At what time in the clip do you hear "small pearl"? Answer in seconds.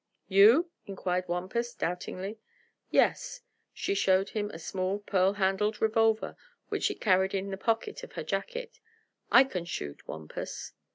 4.57-5.33